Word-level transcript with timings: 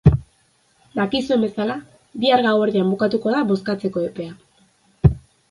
Dakizuen 0.99 1.43
bezala, 1.45 1.75
bihar 2.23 2.43
gauerdian 2.47 2.89
bukatuko 2.95 3.35
da 3.37 3.45
bozkatzeko 3.53 4.05
epea. 4.09 5.15